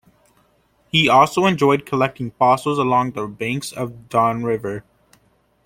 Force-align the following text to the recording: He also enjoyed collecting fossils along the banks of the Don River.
He 0.89 1.07
also 1.07 1.45
enjoyed 1.45 1.85
collecting 1.85 2.31
fossils 2.31 2.79
along 2.79 3.11
the 3.11 3.27
banks 3.27 3.71
of 3.71 3.91
the 3.91 3.97
Don 4.09 4.41
River. 4.43 4.83